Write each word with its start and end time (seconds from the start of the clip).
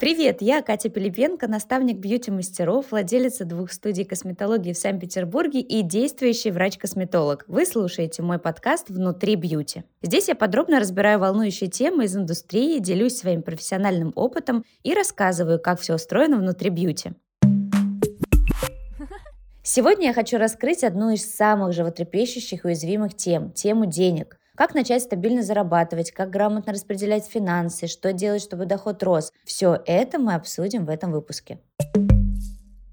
Привет, 0.00 0.40
я 0.40 0.62
Катя 0.62 0.88
Пилипенко, 0.88 1.46
наставник 1.46 1.98
бьюти-мастеров, 1.98 2.90
владелица 2.90 3.44
двух 3.44 3.70
студий 3.70 4.06
косметологии 4.06 4.72
в 4.72 4.78
Санкт-Петербурге 4.78 5.60
и 5.60 5.82
действующий 5.82 6.50
врач-косметолог. 6.50 7.44
Вы 7.48 7.66
слушаете 7.66 8.22
мой 8.22 8.38
подкаст 8.38 8.88
«Внутри 8.88 9.34
бьюти». 9.34 9.84
Здесь 10.00 10.28
я 10.28 10.34
подробно 10.34 10.80
разбираю 10.80 11.18
волнующие 11.18 11.68
темы 11.68 12.06
из 12.06 12.16
индустрии, 12.16 12.78
делюсь 12.78 13.18
своим 13.18 13.42
профессиональным 13.42 14.14
опытом 14.16 14.64
и 14.84 14.94
рассказываю, 14.94 15.60
как 15.60 15.78
все 15.78 15.96
устроено 15.96 16.38
внутри 16.38 16.70
бьюти. 16.70 17.12
Сегодня 19.62 20.06
я 20.06 20.14
хочу 20.14 20.38
раскрыть 20.38 20.82
одну 20.82 21.10
из 21.10 21.30
самых 21.30 21.74
животрепещущих 21.74 22.64
и 22.64 22.68
уязвимых 22.68 23.14
тем– 23.14 23.50
тему 23.52 23.84
денег. 23.84 24.39
Как 24.60 24.74
начать 24.74 25.02
стабильно 25.02 25.42
зарабатывать, 25.42 26.10
как 26.10 26.28
грамотно 26.28 26.74
распределять 26.74 27.24
финансы, 27.24 27.86
что 27.86 28.12
делать, 28.12 28.42
чтобы 28.42 28.66
доход 28.66 29.02
рос. 29.02 29.32
Все 29.46 29.80
это 29.86 30.18
мы 30.18 30.34
обсудим 30.34 30.84
в 30.84 30.90
этом 30.90 31.12
выпуске. 31.12 31.60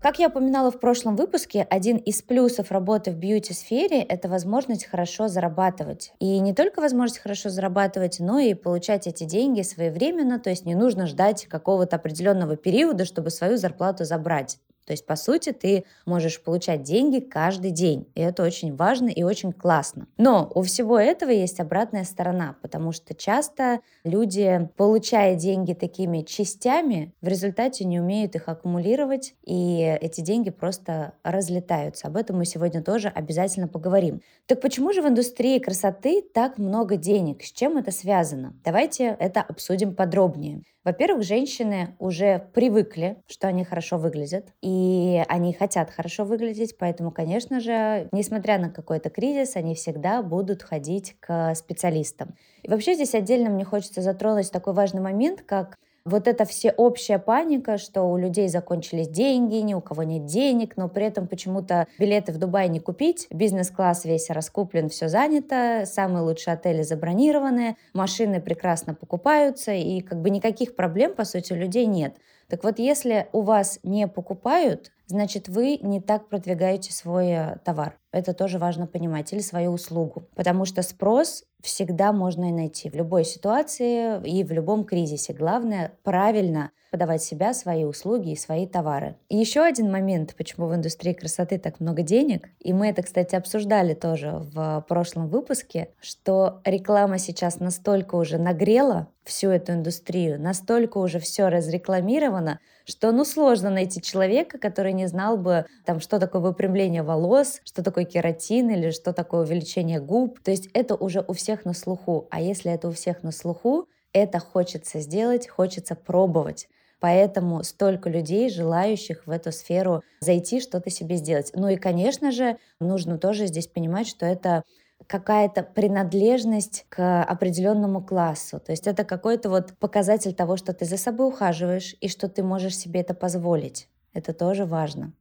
Как 0.02 0.17
я 0.17 0.30
упоминала 0.30 0.72
в 0.72 0.80
прошлом 0.80 1.17
выпуске, 1.17 1.67
один 1.70 1.98
из 1.98 2.22
плюсов 2.22 2.72
работы 2.72 3.11
в 3.11 3.16
бьюти-сфере– 3.16 4.02
это 4.09 4.30
возможность 4.30 4.85
хорошо 4.85 5.27
зарабатывать. 5.27 6.13
И 6.20 6.39
не 6.39 6.53
только 6.53 6.80
возможность 6.80 7.20
хорошо 7.20 7.49
зарабатывать, 7.49 8.22
но 8.22 8.39
и 8.39 8.53
получать 8.53 9.05
эти 9.05 9.25
деньги 9.25 9.61
своевременно, 9.61 10.39
то 10.39 10.49
есть 10.49 10.66
не 10.66 10.73
нужно 10.73 11.05
ждать 11.05 11.47
какого-то 11.47 11.97
определенного 11.97 12.55
периода, 12.55 13.03
чтобы 13.03 13.30
свою 13.30 13.58
зарплату 13.58 14.05
забрать. 14.05 14.58
То 14.88 14.94
есть, 14.94 15.05
по 15.05 15.18
сути, 15.18 15.52
ты 15.52 15.84
можешь 16.05 16.41
получать 16.41 16.82
деньги 16.82 17.20
каждый 17.20 17.72
день. 17.72 18.08
И 18.16 18.22
это 18.22 18.42
очень 18.42 18.73
важно 18.73 19.09
и 19.09 19.22
очень 19.22 19.52
классно. 19.52 20.08
Но 20.17 20.50
у 20.56 20.61
всего 20.61 20.98
этого 20.98 21.30
есть 21.30 21.59
обратная 21.59 22.06
сторона, 22.06 22.56
потому 22.61 22.94
что 22.94 23.14
часто 23.14 23.81
люди, 24.06 24.70
получая 24.78 25.36
деньги 25.36 25.73
такими 25.73 26.22
частями, 26.22 27.14
в 27.22 27.28
результате 27.28 27.84
не 27.84 28.00
умеют 28.00 28.36
их 28.36 28.48
аккумулировать, 28.48 29.36
и 29.45 29.98
эти 30.00 30.22
деньги 30.22 30.52
просто 30.52 31.14
разлетаются. 31.23 32.08
Об 32.08 32.16
этом 32.16 32.38
мы 32.38 32.45
сегодня 32.45 32.81
тоже 32.81 33.09
обязательно 33.09 33.67
поговорим. 33.67 34.22
Так 34.45 34.61
почему 34.61 34.94
же 34.94 35.02
в 35.02 35.08
индустрии 35.08 35.59
красоты 35.59 36.22
так 36.22 36.58
много 36.58 36.95
денег? 36.95 37.44
С 37.44 37.52
чем 37.52 37.78
это 37.78 37.92
связано? 37.92 38.56
Давайте 38.64 39.17
это 39.20 39.42
обсудим 39.42 39.95
подробнее. 39.95 40.61
Во-первых, 40.88 41.23
женщины 41.25 41.97
уже 41.99 42.47
привыкли, 42.53 43.17
что 43.27 43.49
они 43.49 43.66
хорошо 43.66 43.97
выглядят, 43.97 44.53
и 44.61 45.21
они 45.27 45.52
хотят 45.52 45.91
хорошо 45.91 46.23
выглядеть, 46.23 46.77
поэтому, 46.77 47.11
конечно 47.11 47.59
же, 47.59 48.07
несмотря 48.13 48.57
на 48.57 48.69
какой-то 48.69 49.09
кризис, 49.09 49.58
они 49.58 49.75
всегда 49.75 50.21
будут 50.21 50.63
ходить 50.63 51.17
к 51.19 51.53
специалистам. 51.55 52.35
И 52.63 52.69
вообще 52.69 52.93
здесь 52.93 53.15
отдельно 53.15 53.49
мне 53.49 53.65
хочется 53.65 54.02
затронуть 54.02 54.49
такой 54.49 54.71
важный 54.71 55.02
момент, 55.02 55.41
как 55.41 55.77
вот 56.08 56.27
эта 56.27 56.45
всеобщая 56.45 57.19
паника, 57.19 57.77
что 57.77 58.03
у 58.03 58.17
людей 58.17 58.47
закончились 58.47 59.09
деньги, 59.09 59.55
ни 59.55 59.73
у 59.73 59.81
кого 59.81 60.03
нет 60.03 60.25
денег, 60.25 60.77
но 60.77 60.88
при 60.88 61.05
этом 61.05 61.27
почему-то 61.27 61.86
билеты 61.99 62.31
в 62.31 62.38
Дубай 62.38 62.69
не 62.69 62.80
купить, 62.80 63.27
бизнес-класс 63.30 64.05
весь 64.05 64.30
раскуплен, 64.30 64.88
все 64.89 65.09
занято, 65.09 65.83
самые 65.86 66.23
лучшие 66.23 66.53
отели 66.53 66.81
забронированы, 66.81 67.75
машины 67.94 68.41
прекрасно 68.41 68.94
покупаются, 68.94 69.73
и 69.73 69.99
как 69.99 70.22
бы 70.22 70.30
никаких 70.30 70.75
проблем, 70.75 71.14
по 71.14 71.25
сути, 71.25 71.52
у 71.52 71.58
людей 71.58 71.86
нет. 71.86 72.16
Так 72.49 72.64
вот, 72.64 72.80
если 72.80 73.27
у 73.33 73.42
вас 73.42 73.80
не 73.83 74.08
покупают, 74.08 74.92
значит, 75.08 75.49
вы 75.49 75.77
не 75.81 75.99
так 75.99 76.30
продвигаете 76.30 76.94
свой 76.94 77.27
э, 77.27 77.58
товар. 77.66 77.97
Это 78.11 78.33
тоже 78.33 78.58
важно 78.58 78.88
понимать, 78.88 79.33
или 79.33 79.39
свою 79.39 79.72
услугу. 79.72 80.27
Потому 80.36 80.66
что 80.66 80.81
спрос 80.81 81.44
всегда 81.61 82.14
можно 82.14 82.49
и 82.49 82.54
найти 82.54 82.89
в 82.89 82.95
любой 82.95 83.26
ситуации 83.26 84.21
и 84.26 84.43
в 84.43 84.52
любом 84.52 84.86
кризисе. 84.86 85.33
Главное 85.33 85.93
правильно 86.04 86.71
подавать 86.89 87.21
себя, 87.21 87.54
свои 87.54 87.83
услуги 87.83 88.32
и 88.32 88.36
свои 88.37 88.65
товары. 88.65 89.17
И 89.27 89.36
еще 89.36 89.61
один 89.61 89.92
момент, 89.92 90.36
почему 90.37 90.67
в 90.67 90.76
индустрии 90.76 91.11
красоты 91.11 91.59
так 91.59 91.82
много 91.82 92.02
денег, 92.02 92.48
и 92.59 92.71
мы 92.71 92.87
это, 92.87 93.04
кстати, 93.04 93.36
обсуждали 93.36 93.93
тоже 93.93 94.32
в 94.53 94.86
прошлом 94.87 95.27
выпуске, 95.27 95.89
что 95.99 96.61
реклама 96.64 97.17
сейчас 97.17 97.59
настолько 97.59 98.15
уже 98.15 98.37
нагрела 98.37 99.09
всю 99.26 99.49
эту 99.49 99.73
индустрию, 99.73 100.42
настолько 100.42 100.99
уже 100.99 101.20
все 101.20 101.49
разрекламировано, 101.49 102.59
что 102.86 103.11
ну 103.11 103.26
сложно 103.26 103.70
найти 103.70 104.02
человека, 104.02 104.58
который 104.58 104.93
не 104.93 105.08
знал 105.08 105.37
бы, 105.37 105.65
там, 105.86 105.99
что 105.99 106.20
такое 106.20 106.42
выпрямление 106.42 107.03
волос, 107.03 107.59
что 107.65 107.83
такое 107.83 107.96
кератин 108.05 108.69
или 108.69 108.91
что 108.91 109.13
такое 109.13 109.41
увеличение 109.41 109.99
губ. 109.99 110.39
То 110.41 110.52
есть 110.52 110.69
это 110.73 110.95
уже 110.95 111.23
у 111.27 111.33
всех 111.33 111.65
на 111.65 111.73
слуху. 111.73 112.27
А 112.30 112.41
если 112.41 112.71
это 112.71 112.89
у 112.89 112.91
всех 112.91 113.23
на 113.23 113.31
слуху, 113.31 113.87
это 114.13 114.39
хочется 114.39 114.99
сделать, 114.99 115.47
хочется 115.47 115.95
пробовать. 115.95 116.67
Поэтому 116.99 117.63
столько 117.63 118.09
людей, 118.09 118.49
желающих 118.49 119.27
в 119.27 119.30
эту 119.30 119.52
сферу 119.52 120.02
зайти, 120.19 120.59
что-то 120.59 120.89
себе 120.89 121.17
сделать. 121.17 121.52
Ну 121.53 121.67
и, 121.67 121.75
конечно 121.75 122.31
же, 122.31 122.58
нужно 122.80 123.19
тоже 123.19 123.45
здесь 123.47 123.67
понимать, 123.67 124.08
что 124.08 124.25
это 124.25 124.64
какая-то 125.05 125.61
принадлежность 125.61 126.85
к 126.89 127.23
определенному 127.23 128.03
классу. 128.03 128.59
То 128.59 128.71
есть 128.71 128.88
это 128.88 129.03
какой-то 129.03 129.50
вот 129.50 129.74
показатель 129.77 130.33
того, 130.33 130.57
что 130.57 130.74
ты 130.74 130.85
за 130.85 130.97
собой 130.97 131.27
ухаживаешь 131.27 131.95
и 132.01 132.09
что 132.09 132.27
ты 132.27 132.41
можешь 132.41 132.75
себе 132.75 133.01
это 133.01 133.13
позволить. 133.13 133.88
Это 134.13 134.33
тоже 134.33 134.65
важно. 134.65 135.13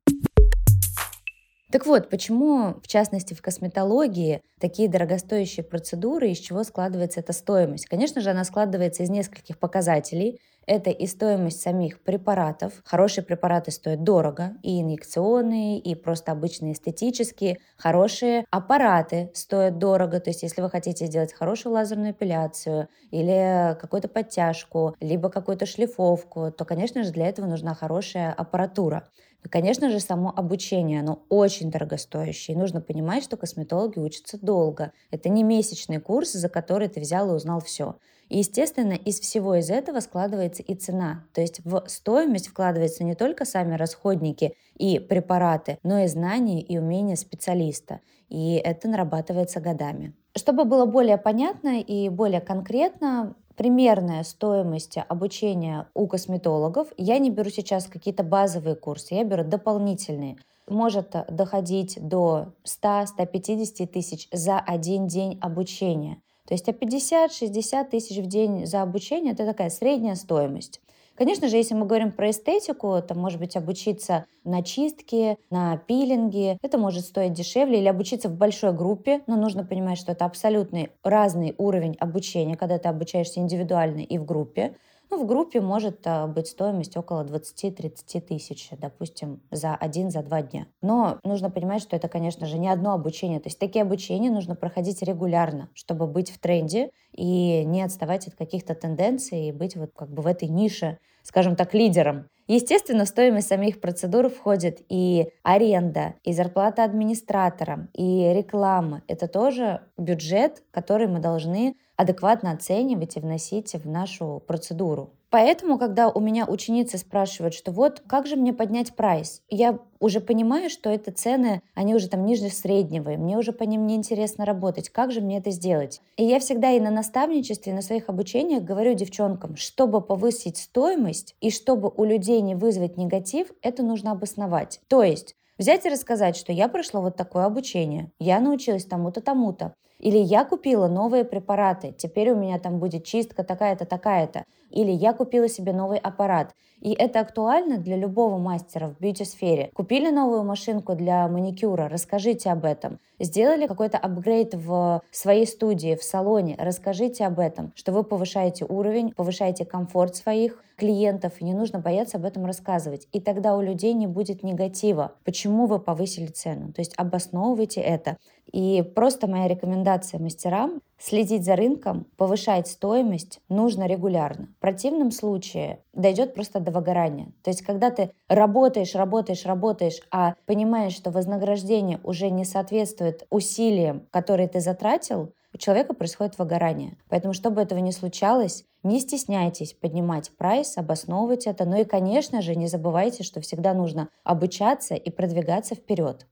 Так 1.76 1.84
вот, 1.84 2.08
почему, 2.08 2.76
в 2.82 2.88
частности, 2.88 3.34
в 3.34 3.42
косметологии 3.42 4.40
такие 4.58 4.88
дорогостоящие 4.88 5.62
процедуры, 5.62 6.30
из 6.30 6.38
чего 6.38 6.64
складывается 6.64 7.20
эта 7.20 7.34
стоимость? 7.34 7.84
Конечно 7.84 8.22
же, 8.22 8.30
она 8.30 8.44
складывается 8.44 9.02
из 9.02 9.10
нескольких 9.10 9.58
показателей. 9.58 10.40
Это 10.66 10.88
и 10.88 11.06
стоимость 11.06 11.60
самих 11.60 12.00
препаратов. 12.00 12.80
Хорошие 12.86 13.22
препараты 13.24 13.72
стоят 13.72 14.02
дорого, 14.04 14.54
и 14.62 14.80
инъекционные, 14.80 15.78
и 15.78 15.94
просто 15.94 16.32
обычные 16.32 16.72
эстетические. 16.72 17.58
Хорошие 17.76 18.46
аппараты 18.50 19.30
стоят 19.34 19.76
дорого. 19.76 20.18
То 20.18 20.30
есть, 20.30 20.44
если 20.44 20.62
вы 20.62 20.70
хотите 20.70 21.04
сделать 21.04 21.34
хорошую 21.34 21.74
лазерную 21.74 22.12
эпиляцию 22.12 22.88
или 23.10 23.76
какую-то 23.78 24.08
подтяжку, 24.08 24.96
либо 24.98 25.28
какую-то 25.28 25.66
шлифовку, 25.66 26.50
то, 26.52 26.64
конечно 26.64 27.04
же, 27.04 27.10
для 27.12 27.26
этого 27.28 27.44
нужна 27.44 27.74
хорошая 27.74 28.32
аппаратура. 28.32 29.06
И, 29.46 29.48
конечно 29.48 29.90
же, 29.90 30.00
само 30.00 30.32
обучение, 30.34 30.98
оно 30.98 31.22
очень 31.28 31.70
дорогостоящее. 31.70 32.56
И 32.56 32.58
нужно 32.58 32.80
понимать, 32.80 33.22
что 33.22 33.36
косметологи 33.36 34.00
учатся 34.00 34.44
долго. 34.44 34.90
Это 35.12 35.28
не 35.28 35.44
месячный 35.44 36.00
курс, 36.00 36.32
за 36.32 36.48
который 36.48 36.88
ты 36.88 36.98
взял 36.98 37.30
и 37.30 37.32
узнал 37.32 37.60
все. 37.60 37.94
И, 38.28 38.38
естественно, 38.38 38.94
из 38.94 39.20
всего 39.20 39.54
из 39.54 39.70
этого 39.70 40.00
складывается 40.00 40.64
и 40.64 40.74
цена. 40.74 41.26
То 41.32 41.42
есть 41.42 41.60
в 41.64 41.84
стоимость 41.86 42.48
вкладываются 42.48 43.04
не 43.04 43.14
только 43.14 43.44
сами 43.44 43.76
расходники 43.76 44.56
и 44.76 44.98
препараты, 44.98 45.78
но 45.84 46.00
и 46.00 46.08
знания 46.08 46.60
и 46.60 46.76
умения 46.76 47.14
специалиста. 47.14 48.00
И 48.28 48.54
это 48.54 48.88
нарабатывается 48.88 49.60
годами. 49.60 50.12
Чтобы 50.36 50.64
было 50.64 50.86
более 50.86 51.18
понятно 51.18 51.80
и 51.80 52.08
более 52.08 52.40
конкретно, 52.40 53.36
примерная 53.56 54.22
стоимость 54.22 54.98
обучения 55.08 55.88
у 55.94 56.06
косметологов, 56.06 56.88
я 56.96 57.18
не 57.18 57.30
беру 57.30 57.50
сейчас 57.50 57.86
какие-то 57.86 58.22
базовые 58.22 58.76
курсы, 58.76 59.14
я 59.14 59.24
беру 59.24 59.44
дополнительные, 59.44 60.36
может 60.68 61.14
доходить 61.28 61.98
до 62.00 62.52
100-150 62.64 63.86
тысяч 63.86 64.28
за 64.32 64.58
один 64.58 65.06
день 65.06 65.38
обучения. 65.40 66.18
То 66.46 66.54
есть 66.54 66.68
50-60 66.68 67.90
тысяч 67.90 68.18
в 68.18 68.26
день 68.26 68.66
за 68.66 68.82
обучение– 68.82 69.32
это 69.34 69.44
такая 69.44 69.70
средняя 69.70 70.14
стоимость. 70.14 70.80
Конечно 71.16 71.48
же, 71.48 71.56
если 71.56 71.74
мы 71.74 71.86
говорим 71.86 72.12
про 72.12 72.30
эстетику, 72.30 72.92
это 72.92 73.14
может 73.14 73.40
быть 73.40 73.56
обучиться 73.56 74.26
на 74.44 74.62
чистке, 74.62 75.38
на 75.50 75.78
пилинге. 75.78 76.58
Это 76.62 76.76
может 76.76 77.06
стоить 77.06 77.32
дешевле 77.32 77.80
или 77.80 77.88
обучиться 77.88 78.28
в 78.28 78.36
большой 78.36 78.72
группе, 78.74 79.22
но 79.26 79.36
нужно 79.36 79.64
понимать, 79.64 79.98
что 79.98 80.12
это 80.12 80.26
абсолютный 80.26 80.90
разный 81.02 81.54
уровень 81.56 81.96
обучения, 81.98 82.56
когда 82.56 82.78
ты 82.78 82.88
обучаешься 82.90 83.40
индивидуально 83.40 84.00
и 84.00 84.18
в 84.18 84.26
группе. 84.26 84.76
Ну, 85.16 85.22
в 85.22 85.26
группе 85.26 85.62
может 85.62 86.06
а, 86.06 86.26
быть 86.26 86.46
стоимость 86.46 86.94
около 86.94 87.24
20-30 87.24 88.20
тысяч, 88.20 88.68
допустим, 88.72 89.40
за 89.50 89.74
один, 89.74 90.10
за 90.10 90.22
два 90.22 90.42
дня. 90.42 90.66
Но 90.82 91.20
нужно 91.24 91.48
понимать, 91.48 91.80
что 91.80 91.96
это, 91.96 92.06
конечно 92.08 92.44
же, 92.44 92.58
не 92.58 92.68
одно 92.68 92.92
обучение. 92.92 93.40
То 93.40 93.46
есть 93.46 93.58
такие 93.58 93.80
обучения 93.80 94.30
нужно 94.30 94.56
проходить 94.56 95.00
регулярно, 95.00 95.70
чтобы 95.72 96.06
быть 96.06 96.30
в 96.30 96.38
тренде 96.38 96.90
и 97.12 97.64
не 97.64 97.80
отставать 97.80 98.28
от 98.28 98.34
каких-то 98.34 98.74
тенденций 98.74 99.48
и 99.48 99.52
быть 99.52 99.74
вот 99.74 99.92
как 99.96 100.10
бы 100.10 100.20
в 100.20 100.26
этой 100.26 100.48
нише, 100.48 100.98
скажем 101.26 101.56
так, 101.56 101.74
лидером. 101.74 102.28
Естественно, 102.46 103.04
в 103.04 103.08
стоимость 103.08 103.48
самих 103.48 103.80
процедур 103.80 104.28
входит 104.28 104.80
и 104.88 105.28
аренда, 105.42 106.14
и 106.22 106.32
зарплата 106.32 106.84
администраторам, 106.84 107.88
и 107.92 108.32
реклама. 108.32 109.02
Это 109.08 109.26
тоже 109.26 109.80
бюджет, 109.98 110.62
который 110.70 111.08
мы 111.08 111.18
должны 111.18 111.74
адекватно 111.96 112.52
оценивать 112.52 113.16
и 113.16 113.20
вносить 113.20 113.74
в 113.74 113.88
нашу 113.88 114.40
процедуру. 114.46 115.14
Поэтому, 115.36 115.78
когда 115.78 116.08
у 116.08 116.18
меня 116.18 116.46
ученицы 116.46 116.96
спрашивают, 116.96 117.52
что 117.52 117.70
вот 117.70 118.02
как 118.06 118.26
же 118.26 118.36
мне 118.36 118.54
поднять 118.54 118.96
прайс, 118.96 119.42
я 119.50 119.78
уже 120.00 120.22
понимаю, 120.22 120.70
что 120.70 120.88
это 120.88 121.12
цены, 121.12 121.60
они 121.74 121.94
уже 121.94 122.08
там 122.08 122.24
ниже 122.24 122.48
среднего, 122.48 123.10
и 123.10 123.18
мне 123.18 123.36
уже 123.36 123.52
по 123.52 123.64
ним 123.64 123.86
неинтересно 123.86 124.46
работать. 124.46 124.88
Как 124.88 125.12
же 125.12 125.20
мне 125.20 125.36
это 125.36 125.50
сделать? 125.50 126.00
И 126.16 126.24
я 126.24 126.40
всегда 126.40 126.70
и 126.70 126.80
на 126.80 126.88
наставничестве, 126.88 127.72
и 127.72 127.74
на 127.74 127.82
своих 127.82 128.08
обучениях 128.08 128.62
говорю 128.62 128.94
девчонкам, 128.94 129.56
чтобы 129.56 130.00
повысить 130.00 130.56
стоимость 130.56 131.34
и 131.42 131.50
чтобы 131.50 131.92
у 131.94 132.04
людей 132.04 132.40
не 132.40 132.54
вызвать 132.54 132.96
негатив, 132.96 133.48
это 133.60 133.82
нужно 133.82 134.12
обосновать. 134.12 134.80
То 134.88 135.02
есть 135.02 135.36
Взять 135.58 135.86
и 135.86 135.88
рассказать, 135.88 136.36
что 136.36 136.52
я 136.52 136.68
прошла 136.68 137.00
вот 137.00 137.16
такое 137.16 137.46
обучение, 137.46 138.12
я 138.18 138.40
научилась 138.40 138.84
тому-то, 138.84 139.22
тому-то. 139.22 139.72
Или 139.98 140.18
я 140.18 140.44
купила 140.44 140.88
новые 140.88 141.24
препараты, 141.24 141.94
теперь 141.96 142.30
у 142.30 142.36
меня 142.36 142.58
там 142.58 142.78
будет 142.78 143.04
чистка 143.04 143.44
такая-то, 143.44 143.86
такая-то. 143.86 144.44
Или 144.70 144.90
я 144.90 145.12
купила 145.12 145.48
себе 145.48 145.72
новый 145.72 145.98
аппарат. 145.98 146.54
И 146.80 146.92
это 146.92 147.20
актуально 147.20 147.78
для 147.78 147.96
любого 147.96 148.36
мастера 148.36 148.88
в 148.88 149.00
бьюти-сфере. 149.00 149.70
Купили 149.72 150.10
новую 150.10 150.44
машинку 150.44 150.94
для 150.94 151.26
маникюра, 151.28 151.88
расскажите 151.88 152.50
об 152.50 152.64
этом. 152.64 152.98
Сделали 153.18 153.66
какой-то 153.66 153.96
апгрейд 153.96 154.54
в 154.54 155.00
своей 155.10 155.46
студии, 155.46 155.96
в 155.96 156.02
салоне, 156.02 156.54
расскажите 156.58 157.24
об 157.24 157.38
этом, 157.38 157.72
что 157.74 157.92
вы 157.92 158.04
повышаете 158.04 158.66
уровень, 158.68 159.12
повышаете 159.12 159.64
комфорт 159.64 160.16
своих 160.16 160.62
клиентов, 160.76 161.40
и 161.40 161.44
не 161.44 161.54
нужно 161.54 161.78
бояться 161.78 162.18
об 162.18 162.24
этом 162.24 162.46
рассказывать. 162.46 163.08
И 163.12 163.20
тогда 163.20 163.56
у 163.56 163.60
людей 163.60 163.92
не 163.94 164.06
будет 164.06 164.42
негатива. 164.42 165.12
Почему 165.24 165.66
вы 165.66 165.78
повысили 165.78 166.26
цену? 166.26 166.72
То 166.72 166.80
есть 166.80 166.94
обосновывайте 166.96 167.80
это. 167.80 168.16
И 168.52 168.82
просто 168.94 169.26
моя 169.26 169.48
рекомендация 169.48 170.20
мастерам 170.20 170.80
следить 170.98 171.44
за 171.44 171.56
рынком, 171.56 172.06
повышать 172.16 172.68
стоимость 172.68 173.40
нужно 173.48 173.86
регулярно. 173.86 174.48
В 174.56 174.60
противном 174.60 175.10
случае 175.10 175.80
дойдет 175.92 176.34
просто 176.34 176.60
до 176.60 176.70
выгорания. 176.70 177.32
То 177.42 177.50
есть, 177.50 177.62
когда 177.62 177.90
ты 177.90 178.12
работаешь, 178.28 178.94
работаешь, 178.94 179.44
работаешь, 179.44 180.00
а 180.10 180.34
понимаешь, 180.46 180.94
что 180.94 181.10
вознаграждение 181.10 182.00
уже 182.04 182.30
не 182.30 182.44
соответствует 182.44 183.26
усилиям, 183.30 184.06
которые 184.10 184.48
ты 184.48 184.60
затратил, 184.60 185.32
у 185.56 185.58
человека 185.58 185.94
происходит 185.94 186.38
выгорание. 186.38 186.98
Поэтому, 187.08 187.32
чтобы 187.32 187.62
этого 187.62 187.78
не 187.78 187.90
случалось, 187.90 188.66
не 188.82 189.00
стесняйтесь 189.00 189.72
поднимать 189.72 190.30
прайс, 190.36 190.76
обосновывать 190.76 191.46
это. 191.46 191.64
Ну 191.64 191.80
и, 191.80 191.84
конечно 191.84 192.42
же, 192.42 192.54
не 192.54 192.66
забывайте, 192.66 193.22
что 193.22 193.40
всегда 193.40 193.72
нужно 193.72 194.10
обучаться 194.22 194.94
и 194.94 195.08
продвигаться 195.08 195.74
вперед. 195.74 196.26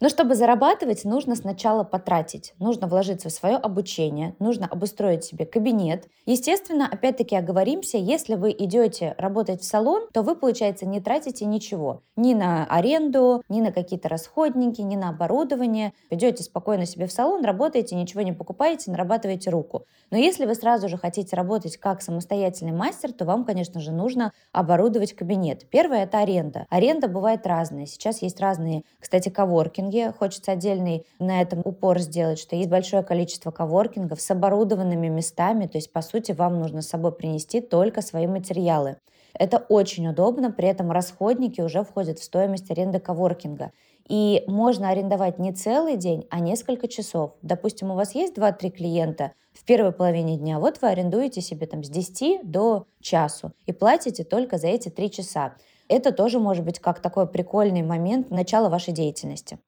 Но 0.00 0.08
чтобы 0.08 0.36
зарабатывать, 0.36 1.04
нужно 1.04 1.34
сначала 1.34 1.82
потратить. 1.82 2.54
Нужно 2.58 2.86
вложиться 2.86 3.28
в 3.28 3.32
свое 3.32 3.56
обучение, 3.56 4.36
нужно 4.38 4.66
обустроить 4.66 5.24
себе 5.24 5.44
кабинет. 5.44 6.06
Естественно, 6.24 6.88
опять-таки 6.90 7.34
оговоримся, 7.34 7.98
если 7.98 8.34
вы 8.34 8.52
идете 8.52 9.14
работать 9.18 9.60
в 9.62 9.64
салон, 9.64 10.06
то 10.12 10.22
вы, 10.22 10.36
получается, 10.36 10.86
не 10.86 11.00
тратите 11.00 11.46
ничего. 11.46 12.02
Ни 12.14 12.34
на 12.34 12.64
аренду, 12.66 13.42
ни 13.48 13.60
на 13.60 13.72
какие-то 13.72 14.08
расходники, 14.08 14.80
ни 14.82 14.94
на 14.94 15.08
оборудование. 15.08 15.92
Идете 16.10 16.44
спокойно 16.44 16.86
себе 16.86 17.06
в 17.06 17.12
салон, 17.12 17.44
работаете, 17.44 17.96
ничего 17.96 18.22
не 18.22 18.32
покупаете, 18.32 18.90
нарабатываете 18.92 19.50
руку. 19.50 19.84
Но 20.10 20.16
если 20.16 20.46
вы 20.46 20.54
сразу 20.54 20.88
же 20.88 20.96
хотите 20.96 21.34
работать 21.34 21.76
как 21.76 22.02
самостоятельный 22.02 22.72
мастер, 22.72 23.12
то 23.12 23.24
вам, 23.24 23.44
конечно 23.44 23.80
же, 23.80 23.90
нужно 23.90 24.32
оборудовать 24.52 25.14
кабинет. 25.14 25.68
Первое– 25.70 26.02
это 26.04 26.20
аренда. 26.20 26.66
Аренда 26.70 27.08
бывает 27.08 27.46
разная. 27.46 27.86
Сейчас 27.86 28.22
есть 28.22 28.40
разные, 28.40 28.82
кстати, 29.00 29.28
коворкинги, 29.28 29.87
коворкинге. 29.88 30.12
Хочется 30.12 30.52
отдельный 30.52 31.06
на 31.18 31.40
этом 31.40 31.60
упор 31.64 31.98
сделать, 31.98 32.38
что 32.38 32.56
есть 32.56 32.68
большое 32.68 33.02
количество 33.02 33.50
коворкингов 33.50 34.20
с 34.20 34.30
оборудованными 34.30 35.08
местами, 35.08 35.66
то 35.66 35.78
есть, 35.78 35.92
по 35.92 36.02
сути, 36.02 36.32
вам 36.32 36.60
нужно 36.60 36.82
с 36.82 36.88
собой 36.88 37.12
принести 37.12 37.60
только 37.60 38.02
свои 38.02 38.26
материалы. 38.26 38.96
Это 39.34 39.58
очень 39.68 40.08
удобно, 40.08 40.50
при 40.50 40.68
этом 40.68 40.90
расходники 40.90 41.60
уже 41.60 41.84
входят 41.84 42.18
в 42.18 42.24
стоимость 42.24 42.70
аренды 42.70 42.98
коворкинга. 42.98 43.70
И 44.08 44.42
можно 44.46 44.88
арендовать 44.88 45.38
не 45.38 45.52
целый 45.52 45.96
день, 45.96 46.26
а 46.30 46.40
несколько 46.40 46.88
часов. 46.88 47.32
Допустим, 47.42 47.90
у 47.90 47.94
вас 47.94 48.14
есть 48.14 48.36
2-3 48.36 48.70
клиента 48.70 49.32
в 49.52 49.64
первой 49.64 49.92
половине 49.92 50.36
дня, 50.36 50.58
вот 50.58 50.80
вы 50.80 50.88
арендуете 50.88 51.40
себе 51.40 51.66
там 51.66 51.84
с 51.84 51.90
10 51.90 52.50
до 52.50 52.86
часу 53.00 53.52
и 53.66 53.72
платите 53.72 54.24
только 54.24 54.56
за 54.56 54.68
эти 54.68 54.88
3 54.88 55.10
часа. 55.10 55.54
Это 55.88 56.12
тоже 56.12 56.38
может 56.38 56.64
быть 56.64 56.78
как 56.78 57.00
такой 57.00 57.26
прикольный 57.26 57.82
момент 57.82 58.30
начала 58.30 58.68
вашей 58.68 58.92
деятельности. 58.92 59.58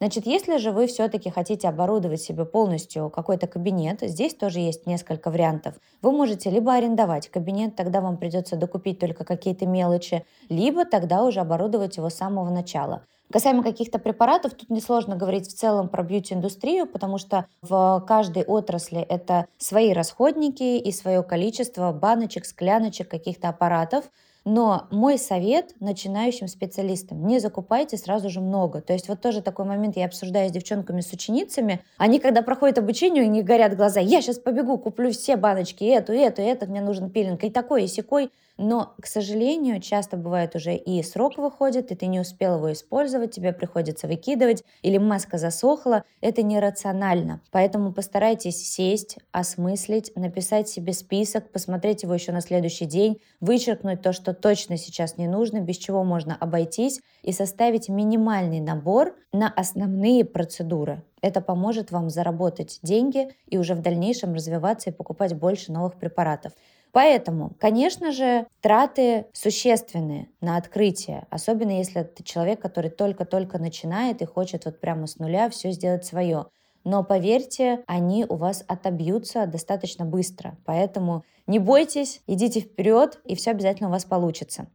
Значит, 0.00 0.24
если 0.26 0.56
же 0.56 0.72
вы 0.72 0.86
все-таки 0.86 1.28
хотите 1.28 1.68
оборудовать 1.68 2.22
себе 2.22 2.46
полностью 2.46 3.10
какой-то 3.10 3.46
кабинет, 3.46 4.00
здесь 4.00 4.34
тоже 4.34 4.60
есть 4.60 4.86
несколько 4.86 5.30
вариантов. 5.30 5.74
Вы 6.00 6.10
можете 6.10 6.48
либо 6.48 6.72
арендовать 6.72 7.28
кабинет, 7.28 7.76
тогда 7.76 8.00
вам 8.00 8.16
придется 8.16 8.56
докупить 8.56 8.98
только 8.98 9.24
какие-то 9.24 9.66
мелочи, 9.66 10.24
либо 10.48 10.86
тогда 10.86 11.22
уже 11.22 11.40
оборудовать 11.40 11.98
его 11.98 12.08
с 12.08 12.14
самого 12.14 12.48
начала. 12.48 13.02
Касаемо 13.30 13.62
каких-то 13.62 13.98
препаратов, 13.98 14.54
тут 14.54 14.70
несложно 14.70 15.16
говорить 15.16 15.46
в 15.46 15.54
целом 15.54 15.90
про 15.90 16.02
бьюти-индустрию, 16.02 16.86
потому 16.86 17.18
что 17.18 17.44
в 17.60 18.02
каждой 18.08 18.44
отрасли 18.44 19.02
это 19.02 19.46
свои 19.58 19.92
расходники 19.92 20.78
и 20.78 20.90
свое 20.92 21.22
количество 21.22 21.92
баночек, 21.92 22.46
скляночек, 22.46 23.08
каких-то 23.08 23.50
аппаратов. 23.50 24.06
Но 24.44 24.86
мой 24.90 25.18
совет 25.18 25.74
начинающим 25.80 26.48
специалистам, 26.48 27.26
не 27.26 27.40
закупайте 27.40 27.96
сразу 27.96 28.30
же 28.30 28.40
много. 28.40 28.80
То 28.80 28.92
есть 28.92 29.08
вот 29.08 29.20
тоже 29.20 29.42
такой 29.42 29.66
момент 29.66 29.96
я 29.96 30.06
обсуждаю 30.06 30.48
с 30.48 30.52
девчонками, 30.52 31.02
с 31.02 31.12
ученицами. 31.12 31.80
Они, 31.98 32.18
когда 32.18 32.42
проходят 32.42 32.78
обучение, 32.78 33.24
у 33.24 33.28
них 33.28 33.44
горят 33.44 33.76
глаза. 33.76 34.00
Я 34.00 34.22
сейчас 34.22 34.38
побегу, 34.38 34.78
куплю 34.78 35.10
все 35.12 35.36
баночки, 35.36 35.84
эту, 35.84 36.12
эту, 36.12 36.40
этот, 36.40 36.68
мне 36.70 36.80
нужен 36.80 37.10
пилинг, 37.10 37.44
и 37.44 37.50
такой, 37.50 37.84
и 37.84 37.86
секой. 37.86 38.30
Но, 38.62 38.92
к 39.00 39.06
сожалению, 39.06 39.80
часто 39.80 40.18
бывает 40.18 40.54
уже 40.54 40.74
и 40.76 41.02
срок 41.02 41.38
выходит, 41.38 41.90
и 41.92 41.94
ты 41.94 42.04
не 42.04 42.20
успел 42.20 42.56
его 42.56 42.70
использовать, 42.70 43.34
тебе 43.34 43.54
приходится 43.54 44.06
выкидывать, 44.06 44.64
или 44.82 44.98
маска 44.98 45.38
засохла. 45.38 46.04
Это 46.20 46.42
нерационально. 46.42 47.40
Поэтому 47.52 47.94
постарайтесь 47.94 48.70
сесть, 48.70 49.16
осмыслить, 49.32 50.14
написать 50.14 50.68
себе 50.68 50.92
список, 50.92 51.50
посмотреть 51.50 52.02
его 52.02 52.12
еще 52.12 52.32
на 52.32 52.42
следующий 52.42 52.84
день, 52.84 53.22
вычеркнуть 53.40 54.02
то, 54.02 54.12
что 54.12 54.34
точно 54.34 54.76
сейчас 54.76 55.16
не 55.16 55.26
нужно, 55.26 55.60
без 55.62 55.78
чего 55.78 56.04
можно 56.04 56.36
обойтись, 56.38 57.00
и 57.22 57.32
составить 57.32 57.88
минимальный 57.88 58.60
набор 58.60 59.14
на 59.32 59.48
основные 59.48 60.26
процедуры. 60.26 61.02
Это 61.22 61.40
поможет 61.40 61.90
вам 61.90 62.08
заработать 62.10 62.78
деньги 62.82 63.28
и 63.46 63.58
уже 63.58 63.74
в 63.74 63.82
дальнейшем 63.82 64.34
развиваться 64.34 64.90
и 64.90 64.92
покупать 64.92 65.34
больше 65.34 65.72
новых 65.72 65.96
препаратов. 65.96 66.52
Поэтому, 66.92 67.52
конечно 67.58 68.12
же, 68.12 68.46
траты 68.60 69.26
существенные 69.32 70.28
на 70.40 70.56
открытие, 70.56 71.26
особенно 71.30 71.78
если 71.78 72.02
ты 72.02 72.22
человек, 72.24 72.60
который 72.60 72.90
только-только 72.90 73.58
начинает 73.58 74.22
и 74.22 74.26
хочет 74.26 74.64
вот 74.64 74.80
прямо 74.80 75.06
с 75.06 75.18
нуля 75.18 75.48
все 75.50 75.70
сделать 75.70 76.04
свое. 76.04 76.46
Но 76.82 77.04
поверьте, 77.04 77.84
они 77.86 78.24
у 78.28 78.36
вас 78.36 78.64
отобьются 78.66 79.46
достаточно 79.46 80.04
быстро. 80.04 80.56
Поэтому 80.64 81.24
не 81.46 81.58
бойтесь, 81.58 82.22
идите 82.26 82.60
вперед, 82.60 83.20
и 83.24 83.34
все 83.34 83.50
обязательно 83.50 83.88
у 83.88 83.92
вас 83.92 84.04
получится. 84.04 84.66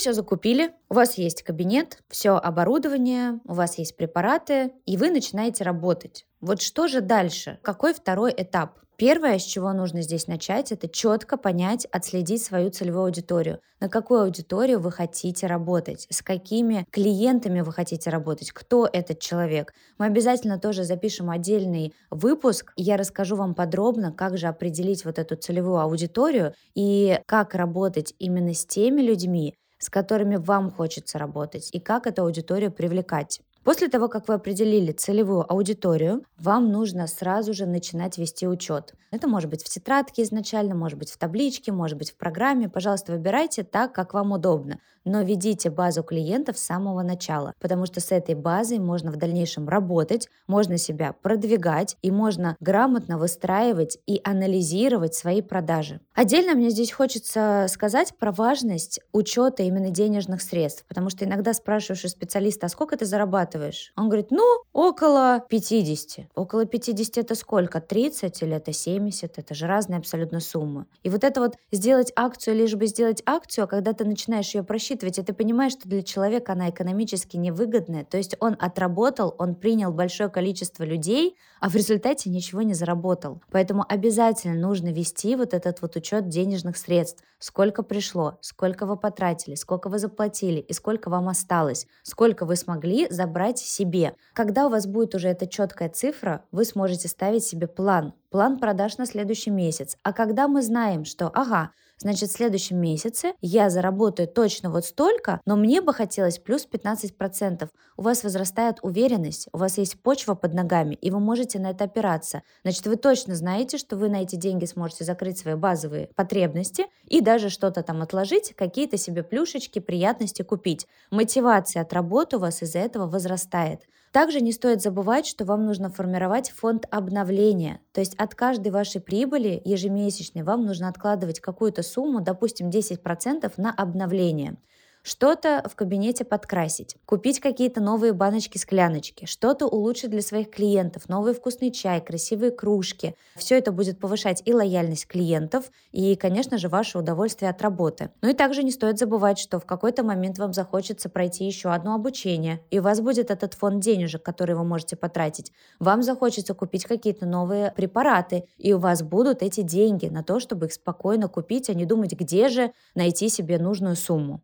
Все 0.00 0.14
закупили, 0.14 0.72
у 0.88 0.94
вас 0.94 1.18
есть 1.18 1.42
кабинет, 1.42 1.98
все 2.08 2.30
оборудование, 2.30 3.38
у 3.44 3.52
вас 3.52 3.76
есть 3.76 3.98
препараты, 3.98 4.72
и 4.86 4.96
вы 4.96 5.10
начинаете 5.10 5.62
работать. 5.62 6.24
Вот 6.40 6.62
что 6.62 6.88
же 6.88 7.02
дальше? 7.02 7.58
Какой 7.60 7.92
второй 7.92 8.32
этап? 8.34 8.78
Первое, 8.96 9.38
с 9.38 9.42
чего 9.42 9.74
нужно 9.74 10.00
здесь 10.00 10.26
начать, 10.26 10.72
это 10.72 10.88
четко 10.88 11.36
понять, 11.36 11.84
отследить 11.84 12.42
свою 12.42 12.70
целевую 12.70 13.04
аудиторию. 13.04 13.60
На 13.78 13.90
какую 13.90 14.22
аудиторию 14.22 14.80
вы 14.80 14.90
хотите 14.90 15.46
работать, 15.46 16.06
с 16.08 16.22
какими 16.22 16.86
клиентами 16.90 17.60
вы 17.60 17.70
хотите 17.70 18.08
работать, 18.08 18.52
кто 18.52 18.88
этот 18.90 19.20
человек. 19.20 19.74
Мы 19.98 20.06
обязательно 20.06 20.58
тоже 20.58 20.84
запишем 20.84 21.28
отдельный 21.28 21.92
выпуск, 22.10 22.72
и 22.76 22.82
я 22.82 22.96
расскажу 22.96 23.36
вам 23.36 23.54
подробно, 23.54 24.12
как 24.12 24.38
же 24.38 24.46
определить 24.46 25.04
вот 25.04 25.18
эту 25.18 25.36
целевую 25.36 25.78
аудиторию 25.80 26.54
и 26.74 27.20
как 27.26 27.54
работать 27.54 28.14
именно 28.18 28.54
с 28.54 28.64
теми 28.64 29.02
людьми, 29.02 29.56
с 29.80 29.90
которыми 29.90 30.36
вам 30.36 30.70
хочется 30.70 31.18
работать, 31.18 31.70
и 31.72 31.80
как 31.80 32.06
эту 32.06 32.22
аудиторию 32.22 32.70
привлекать. 32.72 33.40
После 33.62 33.88
того, 33.88 34.08
как 34.08 34.26
вы 34.26 34.34
определили 34.34 34.92
целевую 34.92 35.50
аудиторию, 35.50 36.24
вам 36.38 36.72
нужно 36.72 37.06
сразу 37.06 37.52
же 37.52 37.66
начинать 37.66 38.16
вести 38.16 38.48
учет. 38.48 38.94
Это 39.10 39.28
может 39.28 39.50
быть 39.50 39.62
в 39.62 39.68
тетрадке 39.68 40.22
изначально, 40.22 40.74
может 40.74 40.98
быть 40.98 41.10
в 41.10 41.18
табличке, 41.18 41.70
может 41.70 41.98
быть 41.98 42.12
в 42.12 42.16
программе. 42.16 42.70
Пожалуйста, 42.70 43.12
выбирайте 43.12 43.62
так, 43.62 43.92
как 43.92 44.14
вам 44.14 44.32
удобно. 44.32 44.78
Но 45.04 45.22
ведите 45.22 45.70
базу 45.70 46.02
клиентов 46.02 46.58
с 46.58 46.62
самого 46.62 47.02
начала, 47.02 47.54
потому 47.58 47.86
что 47.86 48.00
с 48.00 48.12
этой 48.12 48.34
базой 48.34 48.78
можно 48.78 49.10
в 49.10 49.16
дальнейшем 49.16 49.68
работать, 49.68 50.28
можно 50.46 50.78
себя 50.78 51.14
продвигать 51.22 51.96
и 52.02 52.10
можно 52.10 52.56
грамотно 52.60 53.18
выстраивать 53.18 53.98
и 54.06 54.20
анализировать 54.24 55.14
свои 55.14 55.42
продажи. 55.42 56.00
Отдельно 56.14 56.54
мне 56.54 56.70
здесь 56.70 56.92
хочется 56.92 57.66
сказать 57.68 58.14
про 58.18 58.30
важность 58.30 59.00
учета 59.12 59.62
именно 59.62 59.90
денежных 59.90 60.42
средств, 60.42 60.84
потому 60.86 61.10
что 61.10 61.24
иногда 61.24 61.54
спрашиваешь 61.54 62.04
у 62.04 62.08
специалиста, 62.08 62.66
а 62.66 62.68
сколько 62.68 62.96
ты 62.96 63.04
зарабатываешь? 63.06 63.49
Зарабатываешь? 63.50 63.92
Он 63.96 64.08
говорит, 64.08 64.30
ну, 64.30 64.62
около 64.72 65.44
50. 65.48 66.28
Около 66.34 66.66
50 66.66 67.18
это 67.18 67.34
сколько? 67.34 67.80
30 67.80 68.42
или 68.42 68.56
это 68.56 68.72
70? 68.72 69.38
Это 69.38 69.54
же 69.54 69.66
разные 69.66 69.98
абсолютно 69.98 70.40
суммы. 70.40 70.86
И 71.02 71.10
вот 71.10 71.24
это 71.24 71.40
вот 71.40 71.56
сделать 71.72 72.12
акцию, 72.16 72.56
лишь 72.56 72.74
бы 72.74 72.86
сделать 72.86 73.22
акцию, 73.26 73.64
а 73.64 73.66
когда 73.66 73.92
ты 73.92 74.04
начинаешь 74.04 74.54
ее 74.54 74.62
просчитывать, 74.62 75.18
и 75.18 75.22
ты 75.22 75.32
понимаешь, 75.32 75.72
что 75.72 75.88
для 75.88 76.02
человека 76.02 76.52
она 76.52 76.70
экономически 76.70 77.36
невыгодная, 77.36 78.04
то 78.04 78.16
есть 78.16 78.36
он 78.40 78.56
отработал, 78.58 79.34
он 79.38 79.54
принял 79.54 79.92
большое 79.92 80.28
количество 80.28 80.84
людей, 80.84 81.36
а 81.60 81.68
в 81.68 81.76
результате 81.76 82.30
ничего 82.30 82.62
не 82.62 82.74
заработал. 82.74 83.40
Поэтому 83.50 83.84
обязательно 83.88 84.54
нужно 84.54 84.92
вести 84.92 85.36
вот 85.36 85.54
этот 85.54 85.82
вот 85.82 85.96
учет 85.96 86.28
денежных 86.28 86.76
средств. 86.76 87.22
Сколько 87.38 87.82
пришло, 87.82 88.38
сколько 88.42 88.84
вы 88.84 88.96
потратили, 88.96 89.54
сколько 89.54 89.88
вы 89.88 89.98
заплатили 89.98 90.60
и 90.60 90.72
сколько 90.74 91.08
вам 91.08 91.28
осталось, 91.28 91.86
сколько 92.02 92.44
вы 92.44 92.56
смогли 92.56 93.08
забрать 93.10 93.39
себе. 93.64 94.14
Когда 94.32 94.66
у 94.66 94.70
вас 94.70 94.86
будет 94.86 95.14
уже 95.14 95.28
эта 95.28 95.46
четкая 95.46 95.88
цифра, 95.88 96.44
вы 96.52 96.64
сможете 96.64 97.08
ставить 97.08 97.44
себе 97.44 97.66
план, 97.66 98.14
план 98.30 98.58
продаж 98.58 98.98
на 98.98 99.06
следующий 99.06 99.50
месяц. 99.50 99.96
А 100.02 100.12
когда 100.12 100.48
мы 100.48 100.62
знаем, 100.62 101.04
что, 101.04 101.28
ага, 101.28 101.70
Значит, 102.02 102.30
в 102.30 102.32
следующем 102.32 102.78
месяце 102.78 103.34
я 103.42 103.68
заработаю 103.68 104.26
точно 104.26 104.70
вот 104.70 104.86
столько, 104.86 105.38
но 105.44 105.54
мне 105.54 105.82
бы 105.82 105.92
хотелось 105.92 106.38
плюс 106.38 106.66
15%. 106.66 107.68
У 107.98 108.02
вас 108.02 108.24
возрастает 108.24 108.78
уверенность, 108.80 109.48
у 109.52 109.58
вас 109.58 109.76
есть 109.76 110.00
почва 110.00 110.34
под 110.34 110.54
ногами, 110.54 110.94
и 110.94 111.10
вы 111.10 111.20
можете 111.20 111.58
на 111.58 111.72
это 111.72 111.84
опираться. 111.84 112.42
Значит, 112.62 112.86
вы 112.86 112.96
точно 112.96 113.34
знаете, 113.34 113.76
что 113.76 113.98
вы 113.98 114.08
на 114.08 114.22
эти 114.22 114.36
деньги 114.36 114.64
сможете 114.64 115.04
закрыть 115.04 115.38
свои 115.38 115.56
базовые 115.56 116.08
потребности 116.16 116.86
и 117.06 117.20
даже 117.20 117.50
что-то 117.50 117.82
там 117.82 118.00
отложить, 118.00 118.54
какие-то 118.56 118.96
себе 118.96 119.22
плюшечки, 119.22 119.78
приятности 119.78 120.40
купить. 120.40 120.86
Мотивация 121.10 121.82
от 121.82 121.92
работы 121.92 122.38
у 122.38 122.40
вас 122.40 122.62
из-за 122.62 122.78
этого 122.78 123.08
возрастает. 123.08 123.82
Также 124.12 124.40
не 124.40 124.52
стоит 124.52 124.82
забывать, 124.82 125.26
что 125.26 125.44
вам 125.44 125.66
нужно 125.66 125.88
формировать 125.88 126.50
фонд 126.50 126.86
обновления. 126.90 127.80
То 127.92 128.00
есть 128.00 128.14
от 128.16 128.34
каждой 128.34 128.72
вашей 128.72 129.00
прибыли 129.00 129.62
ежемесячной 129.64 130.42
вам 130.42 130.66
нужно 130.66 130.88
откладывать 130.88 131.38
какую-то 131.38 131.82
сумму, 131.82 132.20
допустим, 132.20 132.70
10% 132.70 133.52
на 133.56 133.70
обновление 133.70 134.56
что-то 135.02 135.62
в 135.68 135.74
кабинете 135.74 136.24
подкрасить, 136.24 136.96
купить 137.06 137.40
какие-то 137.40 137.80
новые 137.80 138.12
баночки-скляночки, 138.12 139.24
что-то 139.24 139.66
улучшить 139.66 140.10
для 140.10 140.22
своих 140.22 140.50
клиентов, 140.50 141.08
новый 141.08 141.34
вкусный 141.34 141.70
чай, 141.70 142.00
красивые 142.00 142.50
кружки. 142.50 143.14
Все 143.36 143.58
это 143.58 143.72
будет 143.72 143.98
повышать 143.98 144.42
и 144.44 144.52
лояльность 144.52 145.06
клиентов, 145.06 145.70
и, 145.92 146.16
конечно 146.16 146.58
же, 146.58 146.68
ваше 146.68 146.98
удовольствие 146.98 147.50
от 147.50 147.62
работы. 147.62 148.10
Ну 148.22 148.28
и 148.28 148.34
также 148.34 148.62
не 148.62 148.70
стоит 148.70 148.98
забывать, 148.98 149.38
что 149.38 149.58
в 149.58 149.66
какой-то 149.66 150.02
момент 150.02 150.38
вам 150.38 150.52
захочется 150.52 151.08
пройти 151.08 151.44
еще 151.46 151.70
одно 151.70 151.94
обучение, 151.94 152.60
и 152.70 152.78
у 152.78 152.82
вас 152.82 153.00
будет 153.00 153.30
этот 153.30 153.54
фонд 153.54 153.82
денежек, 153.82 154.22
который 154.22 154.54
вы 154.54 154.64
можете 154.64 154.96
потратить. 154.96 155.52
Вам 155.78 156.02
захочется 156.02 156.54
купить 156.54 156.84
какие-то 156.84 157.26
новые 157.26 157.72
препараты, 157.72 158.44
и 158.58 158.72
у 158.72 158.78
вас 158.78 159.02
будут 159.02 159.42
эти 159.42 159.62
деньги 159.62 160.06
на 160.06 160.22
то, 160.22 160.40
чтобы 160.40 160.66
их 160.66 160.72
спокойно 160.72 161.28
купить, 161.28 161.70
а 161.70 161.74
не 161.74 161.86
думать, 161.86 162.12
где 162.12 162.48
же 162.48 162.72
найти 162.94 163.28
себе 163.28 163.58
нужную 163.58 163.96
сумму. 163.96 164.42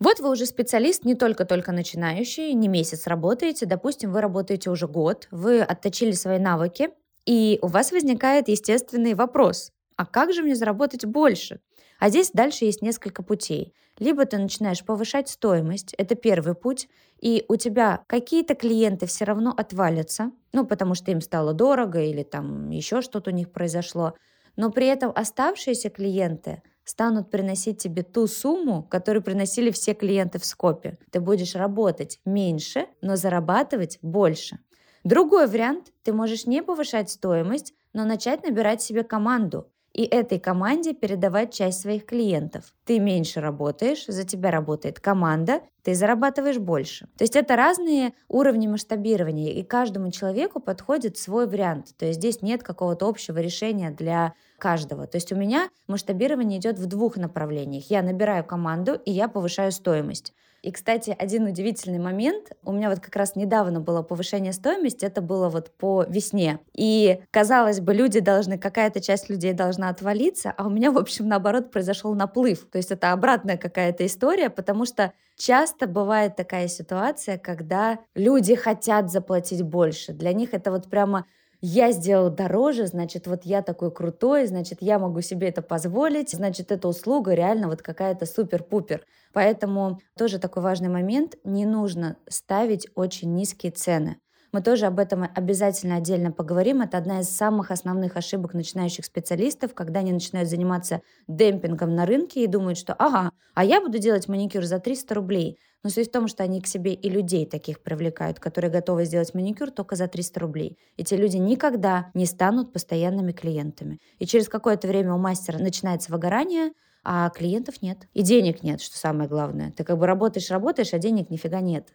Вот 0.00 0.18
вы 0.18 0.30
уже 0.30 0.46
специалист, 0.46 1.04
не 1.04 1.14
только-только 1.14 1.70
начинающий, 1.70 2.52
не 2.52 2.68
месяц 2.68 3.06
работаете, 3.06 3.64
допустим, 3.64 4.12
вы 4.12 4.20
работаете 4.20 4.70
уже 4.70 4.88
год, 4.88 5.28
вы 5.30 5.62
отточили 5.62 6.12
свои 6.12 6.38
навыки, 6.38 6.90
и 7.26 7.58
у 7.62 7.68
вас 7.68 7.92
возникает 7.92 8.48
естественный 8.48 9.14
вопрос, 9.14 9.70
а 9.96 10.04
как 10.04 10.32
же 10.32 10.42
мне 10.42 10.56
заработать 10.56 11.04
больше? 11.04 11.60
А 12.00 12.08
здесь 12.08 12.32
дальше 12.32 12.64
есть 12.64 12.82
несколько 12.82 13.22
путей. 13.22 13.72
Либо 13.98 14.26
ты 14.26 14.36
начинаешь 14.36 14.84
повышать 14.84 15.28
стоимость, 15.28 15.94
это 15.94 16.16
первый 16.16 16.56
путь, 16.56 16.88
и 17.20 17.44
у 17.48 17.54
тебя 17.54 18.02
какие-то 18.08 18.56
клиенты 18.56 19.06
все 19.06 19.24
равно 19.24 19.54
отвалятся, 19.56 20.32
ну, 20.52 20.66
потому 20.66 20.96
что 20.96 21.12
им 21.12 21.20
стало 21.20 21.54
дорого 21.54 22.02
или 22.02 22.24
там 22.24 22.70
еще 22.70 23.00
что-то 23.00 23.30
у 23.30 23.34
них 23.34 23.52
произошло, 23.52 24.14
но 24.56 24.70
при 24.70 24.88
этом 24.88 25.12
оставшиеся 25.14 25.88
клиенты– 25.90 26.62
станут 26.84 27.30
приносить 27.30 27.78
тебе 27.78 28.02
ту 28.02 28.26
сумму, 28.26 28.82
которую 28.82 29.22
приносили 29.22 29.70
все 29.70 29.94
клиенты 29.94 30.38
в 30.38 30.44
скопе. 30.44 30.98
Ты 31.10 31.20
будешь 31.20 31.54
работать 31.54 32.20
меньше, 32.24 32.86
но 33.00 33.16
зарабатывать 33.16 33.98
больше. 34.02 34.58
Другой 35.02 35.46
вариант, 35.46 35.92
ты 36.02 36.12
можешь 36.12 36.46
не 36.46 36.62
повышать 36.62 37.10
стоимость, 37.10 37.74
но 37.92 38.04
начать 38.04 38.42
набирать 38.42 38.82
себе 38.82 39.02
команду 39.04 39.70
и 39.94 40.02
этой 40.02 40.40
команде 40.40 40.92
передавать 40.92 41.54
часть 41.54 41.80
своих 41.80 42.04
клиентов. 42.04 42.74
Ты 42.84 42.98
меньше 42.98 43.40
работаешь, 43.40 44.04
за 44.06 44.24
тебя 44.24 44.50
работает 44.50 44.98
команда, 44.98 45.62
ты 45.84 45.94
зарабатываешь 45.94 46.58
больше. 46.58 47.06
То 47.16 47.22
есть 47.22 47.36
это 47.36 47.54
разные 47.54 48.12
уровни 48.28 48.66
масштабирования, 48.66 49.52
и 49.52 49.62
каждому 49.62 50.10
человеку 50.10 50.58
подходит 50.58 51.16
свой 51.16 51.46
вариант. 51.46 51.94
То 51.96 52.06
есть 52.06 52.18
здесь 52.18 52.42
нет 52.42 52.64
какого-то 52.64 53.06
общего 53.08 53.38
решения 53.38 53.90
для 53.90 54.34
каждого. 54.58 55.06
То 55.06 55.16
есть 55.16 55.30
у 55.32 55.36
меня 55.36 55.70
масштабирование 55.86 56.58
идет 56.58 56.78
в 56.78 56.86
двух 56.86 57.16
направлениях. 57.16 57.88
Я 57.88 58.02
набираю 58.02 58.44
команду, 58.44 59.00
и 59.04 59.12
я 59.12 59.28
повышаю 59.28 59.70
стоимость. 59.70 60.34
И, 60.64 60.72
кстати, 60.72 61.14
один 61.18 61.44
удивительный 61.44 61.98
момент. 61.98 62.52
У 62.64 62.72
меня 62.72 62.88
вот 62.88 62.98
как 63.00 63.14
раз 63.16 63.36
недавно 63.36 63.80
было 63.80 64.00
повышение 64.00 64.54
стоимости, 64.54 65.04
это 65.04 65.20
было 65.20 65.50
вот 65.50 65.70
по 65.76 66.04
весне. 66.08 66.58
И, 66.74 67.20
казалось 67.30 67.80
бы, 67.80 67.92
люди 67.92 68.20
должны, 68.20 68.56
какая-то 68.56 69.02
часть 69.02 69.28
людей 69.28 69.52
должна 69.52 69.90
отвалиться, 69.90 70.54
а 70.56 70.66
у 70.66 70.70
меня, 70.70 70.90
в 70.90 70.96
общем, 70.96 71.28
наоборот, 71.28 71.70
произошел 71.70 72.14
наплыв. 72.14 72.66
То 72.70 72.78
есть 72.78 72.90
это 72.90 73.12
обратная 73.12 73.58
какая-то 73.58 74.06
история, 74.06 74.48
потому 74.48 74.86
что 74.86 75.12
часто 75.36 75.86
бывает 75.86 76.34
такая 76.34 76.68
ситуация, 76.68 77.36
когда 77.36 77.98
люди 78.14 78.54
хотят 78.54 79.10
заплатить 79.10 79.60
больше. 79.60 80.14
Для 80.14 80.32
них 80.32 80.54
это 80.54 80.70
вот 80.70 80.88
прямо 80.88 81.26
я 81.60 81.92
сделал 81.92 82.30
дороже, 82.30 82.86
значит, 82.86 83.26
вот 83.26 83.44
я 83.44 83.62
такой 83.62 83.90
крутой, 83.90 84.46
значит, 84.46 84.78
я 84.80 84.98
могу 84.98 85.20
себе 85.20 85.48
это 85.48 85.62
позволить, 85.62 86.30
значит, 86.30 86.72
эта 86.72 86.88
услуга 86.88 87.34
реально 87.34 87.68
вот 87.68 87.82
какая-то 87.82 88.26
супер-пупер. 88.26 89.04
Поэтому 89.32 90.00
тоже 90.16 90.38
такой 90.38 90.62
важный 90.62 90.88
момент, 90.88 91.36
не 91.44 91.66
нужно 91.66 92.16
ставить 92.28 92.88
очень 92.94 93.34
низкие 93.34 93.72
цены. 93.72 94.16
Мы 94.52 94.62
тоже 94.62 94.86
об 94.86 95.00
этом 95.00 95.28
обязательно 95.34 95.96
отдельно 95.96 96.30
поговорим. 96.30 96.80
Это 96.80 96.96
одна 96.96 97.18
из 97.20 97.28
самых 97.28 97.72
основных 97.72 98.16
ошибок 98.16 98.54
начинающих 98.54 99.04
специалистов, 99.04 99.74
когда 99.74 99.98
они 99.98 100.12
начинают 100.12 100.48
заниматься 100.48 101.00
демпингом 101.26 101.96
на 101.96 102.06
рынке 102.06 102.44
и 102.44 102.46
думают, 102.46 102.78
что 102.78 102.94
ага, 102.94 103.32
а 103.54 103.64
я 103.64 103.80
буду 103.80 103.98
делать 103.98 104.28
маникюр 104.28 104.62
за 104.64 104.78
300 104.78 105.12
рублей. 105.16 105.58
Но 105.84 105.90
суть 105.90 106.08
в 106.08 106.12
том, 106.12 106.28
что 106.28 106.42
они 106.42 106.62
к 106.62 106.66
себе 106.66 106.94
и 106.94 107.10
людей 107.10 107.44
таких 107.44 107.82
привлекают, 107.82 108.40
которые 108.40 108.70
готовы 108.70 109.04
сделать 109.04 109.34
маникюр 109.34 109.70
только 109.70 109.96
за 109.96 110.08
300 110.08 110.40
рублей. 110.40 110.78
Эти 110.96 111.12
люди 111.12 111.36
никогда 111.36 112.10
не 112.14 112.24
станут 112.24 112.72
постоянными 112.72 113.32
клиентами. 113.32 114.00
И 114.18 114.24
через 114.24 114.48
какое-то 114.48 114.88
время 114.88 115.12
у 115.12 115.18
мастера 115.18 115.58
начинается 115.58 116.10
выгорание, 116.10 116.72
а 117.04 117.28
клиентов 117.28 117.82
нет. 117.82 118.08
И 118.14 118.22
денег 118.22 118.62
нет, 118.62 118.80
что 118.80 118.96
самое 118.96 119.28
главное. 119.28 119.72
Ты 119.76 119.84
как 119.84 119.98
бы 119.98 120.06
работаешь, 120.06 120.50
работаешь, 120.50 120.94
а 120.94 120.98
денег 120.98 121.28
нифига 121.28 121.60
нет. 121.60 121.92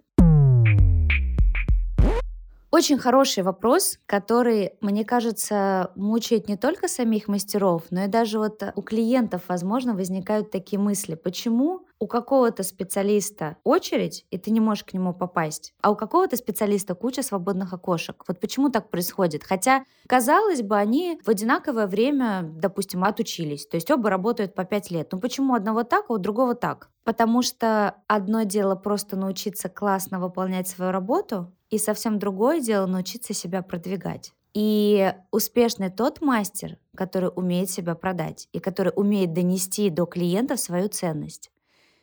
Очень 2.70 3.00
хороший 3.00 3.42
вопрос, 3.42 3.98
который, 4.06 4.74
мне 4.82 5.04
кажется, 5.04 5.92
мучает 5.96 6.48
не 6.48 6.56
только 6.56 6.88
самих 6.88 7.28
мастеров, 7.28 7.86
но 7.90 8.04
и 8.04 8.08
даже 8.08 8.38
вот 8.38 8.62
у 8.76 8.82
клиентов, 8.84 9.42
возможно, 9.48 9.96
возникают 9.96 10.52
такие 10.52 10.80
мысли. 10.80 11.16
Почему 11.16 11.88
у 12.00 12.08
какого-то 12.08 12.64
специалиста 12.64 13.58
очередь, 13.64 14.26
и 14.32 14.38
ты 14.38 14.52
не 14.52 14.60
можешь 14.60 14.86
к 14.86 14.94
нему 14.94 15.14
попасть, 15.14 15.74
а 15.82 15.92
у 15.92 15.96
какого-то 15.96 16.38
специалиста 16.38 16.96
куча 16.96 17.22
свободных 17.22 17.74
окошек. 17.74 18.24
Вот 18.28 18.40
почему 18.40 18.70
так 18.70 18.90
происходит? 18.90 19.44
Хотя, 19.44 19.84
казалось 20.08 20.62
бы, 20.62 20.78
они 20.78 21.20
в 21.24 21.30
одинаковое 21.30 21.88
время, 21.88 22.44
допустим, 22.44 23.04
отучились, 23.04 23.68
то 23.68 23.76
есть 23.76 23.92
оба 23.92 24.10
работают 24.10 24.56
по 24.56 24.64
5 24.64 24.92
лет. 24.92 25.12
Но 25.12 25.20
почему 25.20 25.56
одного 25.56 25.84
так, 25.84 26.06
а 26.10 26.14
у 26.14 26.18
другого 26.18 26.56
так? 26.56 26.90
Потому 27.04 27.42
что 27.42 27.96
одно 28.08 28.44
дело 28.44 28.76
просто 28.76 29.18
научиться 29.18 29.68
классно 29.68 30.20
выполнять 30.20 30.68
свою 30.68 30.92
работу, 30.92 31.52
и 31.70 31.78
совсем 31.78 32.18
другое 32.18 32.62
дело 32.62 32.88
научиться 32.88 33.34
себя 33.34 33.62
продвигать. 33.62 34.34
И 34.54 35.14
успешный 35.32 35.90
тот 35.90 36.22
мастер, 36.22 36.78
который 36.96 37.30
умеет 37.36 37.70
себя 37.70 37.94
продать 37.94 38.48
и 38.52 38.60
который 38.60 38.92
умеет 38.96 39.34
донести 39.34 39.90
до 39.90 40.06
клиента 40.06 40.58
свою 40.58 40.88
ценность. 40.90 41.52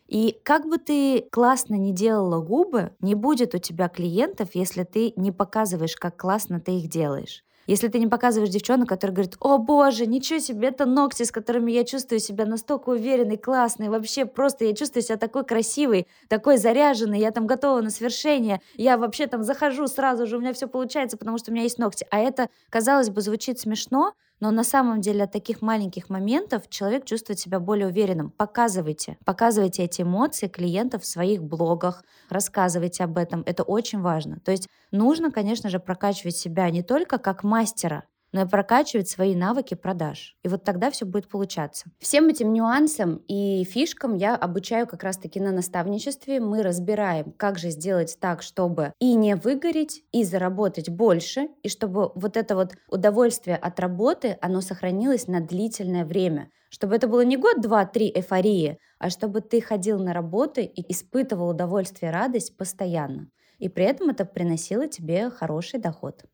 И 0.08 0.38
как 0.44 0.66
бы 0.66 0.78
ты 0.78 1.26
классно 1.32 1.74
не 1.74 1.92
делала 1.92 2.40
губы, 2.40 2.92
не 3.00 3.14
будет 3.14 3.54
у 3.54 3.58
тебя 3.58 3.88
клиентов, 3.88 4.50
если 4.54 4.84
ты 4.84 5.12
не 5.16 5.32
показываешь, 5.32 5.96
как 5.96 6.16
классно 6.16 6.60
ты 6.60 6.72
их 6.78 6.88
делаешь. 6.88 7.42
Если 7.66 7.88
ты 7.88 7.98
не 7.98 8.06
показываешь 8.06 8.50
девчонок, 8.52 8.88
которые 8.88 9.14
говорят, 9.14 9.34
о 9.40 9.58
боже, 9.58 10.06
ничего 10.06 10.38
себе, 10.38 10.68
это 10.68 10.86
ногти, 10.86 11.24
с 11.24 11.32
которыми 11.32 11.72
я 11.72 11.82
чувствую 11.84 12.20
себя 12.20 12.46
настолько 12.46 12.90
уверенной, 12.90 13.36
классной, 13.36 13.88
вообще 13.88 14.24
просто 14.24 14.64
я 14.64 14.72
чувствую 14.74 15.02
себя 15.02 15.16
такой 15.16 15.44
красивой, 15.44 16.06
такой 16.28 16.58
заряженной, 16.58 17.18
я 17.18 17.32
там 17.32 17.48
готова 17.48 17.80
на 17.80 17.90
свершение, 17.90 18.60
я 18.74 18.96
вообще 18.96 19.26
там 19.26 19.42
захожу 19.42 19.88
сразу 19.88 20.26
же, 20.26 20.36
у 20.36 20.40
меня 20.40 20.52
все 20.52 20.68
получается, 20.68 21.16
потому 21.16 21.38
что 21.38 21.50
у 21.50 21.54
меня 21.54 21.64
есть 21.64 21.78
ногти. 21.78 22.06
А 22.10 22.20
это, 22.20 22.48
казалось 22.70 23.10
бы, 23.10 23.20
звучит 23.20 23.58
смешно, 23.58 24.12
Но 24.40 24.50
на 24.50 24.64
самом 24.64 25.00
деле 25.00 25.24
от 25.24 25.32
таких 25.32 25.62
маленьких 25.62 26.10
моментов 26.10 26.68
человек 26.68 27.04
чувствует 27.04 27.38
себя 27.38 27.58
более 27.58 27.88
уверенным. 27.88 28.30
Показывайте. 28.30 29.16
Показывайте 29.24 29.84
эти 29.84 30.02
эмоции 30.02 30.48
клиентов 30.48 31.02
в 31.02 31.06
своих 31.06 31.42
блогах. 31.42 32.04
Рассказывайте 32.28 33.04
об 33.04 33.16
этом. 33.16 33.42
Это 33.46 33.62
очень 33.62 34.00
важно. 34.00 34.40
То 34.40 34.50
есть 34.50 34.68
нужно, 34.90 35.30
конечно 35.30 35.70
же, 35.70 35.78
прокачивать 35.80 36.36
себя 36.36 36.68
не 36.70 36.82
только 36.82 37.18
как 37.18 37.44
мастера, 37.44 38.04
но 38.36 38.46
прокачивать 38.46 39.08
свои 39.08 39.34
навыки 39.34 39.72
продаж. 39.72 40.36
И 40.42 40.48
вот 40.48 40.62
тогда 40.62 40.90
все 40.90 41.06
будет 41.06 41.26
получаться. 41.26 41.86
Всем 41.98 42.28
этим 42.28 42.52
нюансам 42.52 43.22
и 43.28 43.64
фишкам 43.64 44.14
я 44.14 44.36
обучаю 44.36 44.86
как 44.86 45.04
раз-таки 45.04 45.40
на 45.40 45.52
наставничестве. 45.52 46.38
Мы 46.38 46.62
разбираем, 46.62 47.32
как 47.38 47.58
же 47.58 47.70
сделать 47.70 48.18
так, 48.20 48.42
чтобы 48.42 48.92
и 49.00 49.14
не 49.14 49.36
выгореть, 49.36 50.04
и 50.12 50.22
заработать 50.22 50.90
больше, 50.90 51.48
и 51.62 51.70
чтобы 51.70 52.12
вот 52.14 52.36
это 52.36 52.56
вот 52.56 52.74
удовольствие 52.90 53.56
от 53.56 53.80
работы, 53.80 54.36
оно 54.42 54.60
сохранилось 54.60 55.28
на 55.28 55.40
длительное 55.40 56.04
время. 56.04 56.50
Чтобы 56.68 56.94
это 56.96 57.08
было 57.08 57.22
не 57.22 57.38
год, 57.38 57.62
два, 57.62 57.86
три 57.86 58.12
эйфории, 58.14 58.78
а 58.98 59.08
чтобы 59.08 59.40
ты 59.40 59.62
ходил 59.62 59.98
на 59.98 60.12
работу 60.12 60.60
и 60.60 60.92
испытывал 60.92 61.48
удовольствие, 61.48 62.12
радость 62.12 62.54
постоянно. 62.58 63.30
И 63.58 63.70
при 63.70 63.86
этом 63.86 64.10
это 64.10 64.26
приносило 64.26 64.86
тебе 64.88 65.30
хороший 65.30 65.80
доход. 65.80 66.24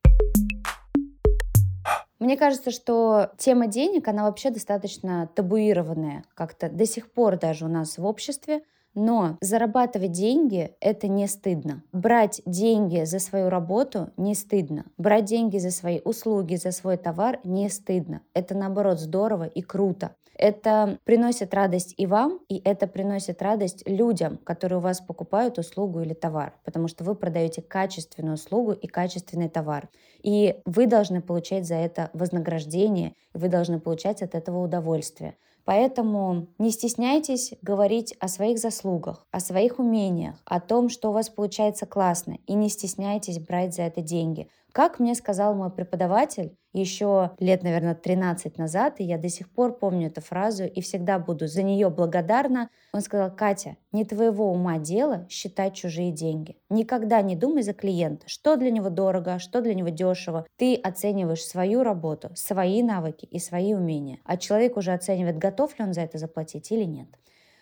Мне 2.23 2.37
кажется, 2.37 2.71
что 2.71 3.33
тема 3.37 3.67
денег, 3.67 4.07
она 4.07 4.23
вообще 4.23 4.50
достаточно 4.50 5.29
табуированная 5.35 6.23
как-то 6.35 6.69
до 6.69 6.87
сих 6.87 7.11
пор 7.11 7.37
даже 7.37 7.64
у 7.64 7.69
нас 7.69 7.99
в 7.99 8.05
обществе. 8.05 8.62
Но 8.95 9.38
зарабатывать 9.41 10.12
деньги— 10.12 10.76
это 10.81 11.09
не 11.09 11.26
стыдно. 11.26 11.83
Брать 11.93 12.41
деньги 12.47 13.02
за 13.02 13.19
свою 13.19 13.49
работу 13.49 14.11
не 14.17 14.37
стыдно. 14.37 14.85
Брать 14.99 15.25
деньги 15.25 15.59
за 15.59 15.73
свои 15.73 16.00
услуги, 16.05 16.55
за 16.55 16.71
свой 16.71 16.97
товар 16.97 17.41
не 17.43 17.69
стыдно. 17.69 18.21
Это 18.35 18.55
наоборот 18.55 19.00
здорово 19.00 19.49
и 19.49 19.61
круто. 19.61 20.14
Это 20.35 20.99
приносит 21.05 21.55
радость 21.55 21.95
и 21.97 22.07
вам, 22.07 22.41
и 22.49 22.61
это 22.65 22.87
приносит 22.87 23.43
радость 23.43 23.87
людям, 23.87 24.39
которые 24.39 24.79
у 24.79 24.83
вас 24.83 25.01
покупают 25.01 25.59
услугу 25.59 26.01
или 26.01 26.15
товар, 26.15 26.55
потому 26.65 26.89
что 26.89 27.05
вы 27.05 27.15
продаете 27.15 27.62
качественную 27.62 28.35
услугу 28.35 28.73
и 28.73 28.87
качественный 28.87 29.49
товар. 29.49 29.89
И 30.23 30.57
вы 30.65 30.87
должны 30.87 31.21
получать 31.21 31.67
за 31.67 31.75
это 31.75 32.11
вознаграждение, 32.12 33.15
и 33.35 33.39
вы 33.39 33.49
должны 33.49 33.81
получать 33.81 34.23
от 34.23 34.35
этого 34.35 34.62
удовольствие. 34.65 35.37
Поэтому 35.65 36.49
не 36.59 36.71
стесняйтесь 36.71 37.53
говорить 37.62 38.17
о 38.19 38.27
своих 38.27 38.59
заслугах, 38.59 39.27
о 39.31 39.39
своих 39.39 39.79
умениях, 39.79 40.35
о 40.45 40.61
том, 40.61 40.89
что 40.89 41.11
у 41.11 41.12
вас 41.12 41.29
получается 41.29 41.87
классно, 41.87 42.39
и 42.47 42.55
не 42.55 42.69
стесняйтесь 42.69 43.39
брать 43.39 43.75
за 43.75 43.83
это 43.83 44.01
деньги. 44.01 44.49
Как 44.73 44.99
мне 44.99 45.14
сказал 45.14 45.55
мой 45.55 45.71
преподаватель 45.71 46.57
еще 46.73 47.33
лет, 47.38 47.62
наверное, 47.62 47.95
13 47.95 48.57
назад, 48.57 49.00
и 49.00 49.05
я 49.05 49.19
до 49.19 49.29
сих 49.29 49.50
пор 49.50 49.79
помню 49.79 50.07
эту 50.07 50.23
фразу 50.23 50.64
и 50.64 50.81
всегда 50.81 51.19
буду 51.19 51.47
за 51.47 51.62
нее 51.62 51.91
благодарна, 51.91 52.71
он 52.95 53.02
сказал, 53.02 53.31
Катя, 53.31 53.76
не 53.93 54.07
твоего 54.07 54.50
ума 54.50 54.79
дело 54.79 55.26
считать 55.29 55.75
чужие 55.75 56.11
деньги. 56.11 56.57
Никогда 56.71 57.21
не 57.21 57.37
думай 57.37 57.62
за 57.62 57.75
клиента, 57.75 58.26
что 58.26 58.57
для 58.57 58.71
него 58.71 58.88
дорого, 58.88 59.38
что 59.38 59.61
для 59.61 59.75
него 59.75 59.91
дешево. 59.91 60.47
Ты 60.57 60.76
оцениваешь 60.76 61.45
свою 61.45 61.83
работу, 61.83 62.31
свои 62.35 62.83
навыки 62.83 63.26
и 63.26 63.38
свои 63.38 63.75
умения, 63.75 64.21
а 64.25 64.38
человек 64.38 64.79
уже 64.79 64.93
оценивает, 64.93 65.37
готов 65.37 65.79
ли 65.79 65.85
он 65.85 65.93
за 65.93 66.00
это 66.00 66.17
заплатить 66.17 66.73
или 66.73 66.85
нет. 66.85 67.09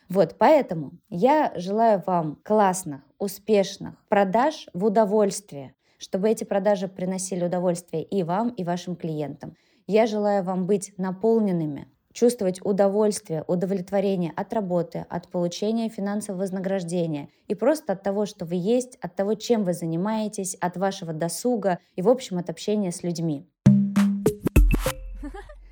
Вот, 0.09 0.37
поэтому 0.39 0.93
я 1.09 1.53
желаю 1.57 2.03
вам 2.07 2.39
классных, 2.45 3.01
успешных 3.19 3.95
продаж 4.09 4.69
в 4.73 4.85
удовольствие, 4.85 5.75
чтобы 6.01 6.31
эти 6.31 6.45
продажи 6.45 6.89
приносили 6.89 7.45
удовольствие 7.45 8.03
и 8.03 8.23
вам, 8.23 8.49
и 8.49 8.65
вашим 8.65 8.97
клиентам. 8.97 9.55
Я 9.87 10.07
желаю 10.07 10.43
вам 10.43 10.67
быть 10.67 10.95
наполненными, 10.97 11.89
чувствовать 12.13 12.61
удовольствие, 12.65 13.45
удовлетворение 13.47 14.33
от 14.35 14.53
работы, 14.53 15.05
от 15.11 15.29
получения 15.29 15.89
финансового 15.91 16.41
вознаграждения 16.41 17.29
и 17.49 17.55
просто 17.55 17.93
от 17.93 18.03
того, 18.03 18.25
что 18.25 18.45
вы 18.45 18.57
есть, 18.57 18.97
от 19.01 19.15
того, 19.15 19.35
чем 19.35 19.65
вы 19.65 19.75
занимаетесь, 19.75 20.55
от 20.55 20.77
вашего 20.77 21.13
досуга 21.13 21.79
и, 21.97 22.03
в 22.03 22.09
общем, 22.09 22.39
от 22.39 22.49
общения 22.49 22.93
с 22.93 23.03
людьми. 23.03 23.47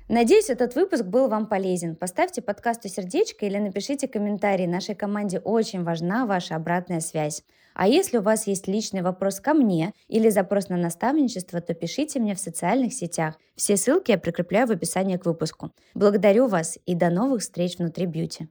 Надеюсь, 0.09 0.49
этот 0.49 0.73
выпуск 0.73 1.03
был 1.03 1.27
вам 1.27 1.45
полезен. 1.45 1.95
Поставьте 1.95 2.41
подкасту 2.41 2.89
сердечко 2.89 3.45
или 3.45 3.59
напишите 3.59 4.07
комментарий. 4.07 4.65
Нашей 4.65 4.95
команде 4.95 5.37
очень 5.37 5.83
важна 5.83 6.25
ваша 6.25 6.55
обратная 6.55 6.99
связь. 6.99 7.43
А 7.75 7.87
если 7.87 8.17
у 8.17 8.23
вас 8.23 8.47
есть 8.47 8.67
личный 8.67 9.03
вопрос 9.03 9.39
ко 9.39 9.53
мне 9.53 9.93
или 10.07 10.29
запрос 10.29 10.69
на 10.69 10.77
наставничество, 10.77 11.61
то 11.61 11.75
пишите 11.75 12.19
мне 12.19 12.33
в 12.33 12.39
социальных 12.39 12.93
сетях. 12.93 13.35
Все 13.55 13.77
ссылки 13.77 14.09
я 14.09 14.17
прикрепляю 14.17 14.65
в 14.65 14.71
описании 14.71 15.17
к 15.17 15.27
выпуску. 15.27 15.69
Благодарю 15.93 16.47
вас 16.47 16.79
и 16.87 16.95
до 16.95 17.11
новых 17.11 17.43
встреч 17.43 17.77
внутри 17.77 18.07
бьюти. 18.07 18.49